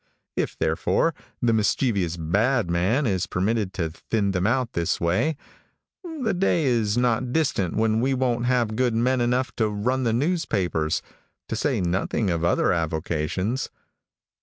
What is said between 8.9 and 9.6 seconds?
men enough